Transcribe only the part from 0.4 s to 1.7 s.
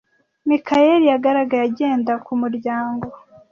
Mikayeli yagaragaye